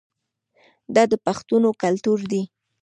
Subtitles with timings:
[0.95, 2.41] دا د پښتنو کلتور دی.